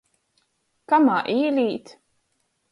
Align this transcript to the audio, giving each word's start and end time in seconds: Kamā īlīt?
Kamā 0.95 1.19
īlīt? 1.37 1.95